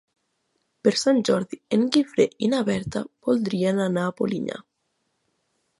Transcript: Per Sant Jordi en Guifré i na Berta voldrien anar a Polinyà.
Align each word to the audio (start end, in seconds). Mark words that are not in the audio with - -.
Per 0.87 0.93
Sant 1.01 1.19
Jordi 1.29 1.59
en 1.77 1.83
Guifré 1.97 2.27
i 2.47 2.49
na 2.55 2.63
Berta 2.71 3.05
voldrien 3.29 3.83
anar 3.91 4.07
a 4.09 4.17
Polinyà. 4.23 4.61